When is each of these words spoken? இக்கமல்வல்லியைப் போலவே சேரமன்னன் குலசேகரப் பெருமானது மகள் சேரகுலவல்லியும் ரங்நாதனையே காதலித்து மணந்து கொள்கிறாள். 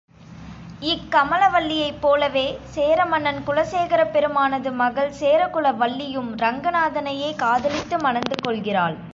இக்கமல்வல்லியைப் 0.83 1.99
போலவே 2.01 2.45
சேரமன்னன் 2.75 3.43
குலசேகரப் 3.47 4.11
பெருமானது 4.11 4.71
மகள் 4.73 5.13
சேரகுலவல்லியும் 5.19 6.31
ரங்நாதனையே 6.37 7.35
காதலித்து 7.35 7.97
மணந்து 7.99 8.37
கொள்கிறாள். 8.39 8.97